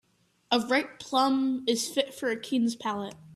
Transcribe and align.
A 0.49 0.59
ripe 0.59 0.97
plum 0.97 1.63
is 1.67 1.87
fit 1.87 2.11
for 2.11 2.29
a 2.31 2.35
king's 2.39 2.75
palate. 2.75 3.13